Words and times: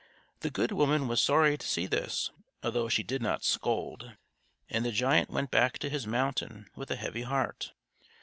The 0.39 0.49
good 0.49 0.71
woman 0.71 1.07
was 1.07 1.21
sorry 1.21 1.59
to 1.59 1.67
see 1.67 1.85
this, 1.85 2.31
although 2.63 2.89
she 2.89 3.03
did 3.03 3.21
not 3.21 3.43
scold; 3.45 4.13
and 4.67 4.83
the 4.83 4.91
giant 4.91 5.29
went 5.29 5.51
back 5.51 5.77
to 5.77 5.91
his 5.91 6.07
mountain 6.07 6.67
with 6.75 6.89
a 6.89 6.95
heavy 6.95 7.21
heart. 7.21 7.71